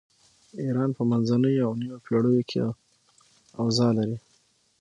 ایران 0.61 0.89
په 0.97 1.03
منځنیو 1.09 1.65
او 1.67 1.73
نویو 1.81 2.03
پیړیو 2.05 2.47
کې 2.49 2.59
اوضاع 3.61 3.91
لري. 3.97 4.17